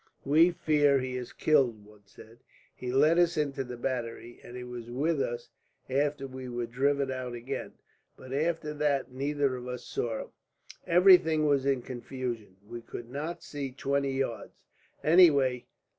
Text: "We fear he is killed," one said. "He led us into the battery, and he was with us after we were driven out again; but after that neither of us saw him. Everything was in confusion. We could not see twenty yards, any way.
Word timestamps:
"We 0.25 0.49
fear 0.49 0.97
he 0.99 1.15
is 1.15 1.31
killed," 1.31 1.85
one 1.85 2.07
said. 2.07 2.39
"He 2.73 2.91
led 2.91 3.19
us 3.19 3.37
into 3.37 3.63
the 3.63 3.77
battery, 3.77 4.39
and 4.43 4.57
he 4.57 4.63
was 4.63 4.89
with 4.89 5.21
us 5.21 5.49
after 5.91 6.25
we 6.25 6.49
were 6.49 6.65
driven 6.65 7.11
out 7.11 7.33
again; 7.35 7.73
but 8.17 8.33
after 8.33 8.73
that 8.73 9.11
neither 9.11 9.55
of 9.55 9.67
us 9.67 9.85
saw 9.85 10.21
him. 10.21 10.29
Everything 10.87 11.45
was 11.45 11.67
in 11.67 11.83
confusion. 11.83 12.55
We 12.67 12.81
could 12.81 13.11
not 13.11 13.43
see 13.43 13.71
twenty 13.71 14.13
yards, 14.13 14.55
any 15.03 15.29
way. 15.29 15.67